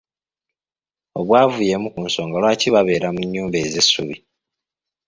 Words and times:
Obwavu 1.19 1.59
y'emu 1.67 1.87
ku 1.93 1.99
nsonga 2.07 2.37
lwaki 2.41 2.67
babeera 2.73 3.07
mu 3.15 3.21
nnyumba 3.25 3.57
ez'essubi. 3.65 4.15